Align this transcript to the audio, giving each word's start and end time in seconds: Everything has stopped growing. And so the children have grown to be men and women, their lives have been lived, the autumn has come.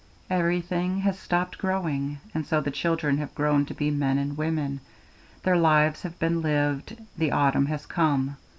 Everything 0.31 1.01
has 1.01 1.19
stopped 1.19 1.59
growing. 1.59 2.17
And 2.33 2.43
so 2.43 2.59
the 2.59 2.71
children 2.71 3.19
have 3.19 3.35
grown 3.35 3.67
to 3.67 3.75
be 3.75 3.91
men 3.91 4.17
and 4.17 4.35
women, 4.35 4.81
their 5.43 5.57
lives 5.57 6.01
have 6.01 6.17
been 6.17 6.41
lived, 6.41 6.99
the 7.15 7.31
autumn 7.31 7.67
has 7.67 7.85
come. 7.85 8.37